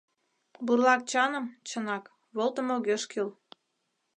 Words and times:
Бурлак 0.65 1.01
чаным, 1.11 1.45
чынак, 1.69 2.03
волтымо 2.35 2.73
огеш 2.77 3.03
кӱл. 3.11 3.29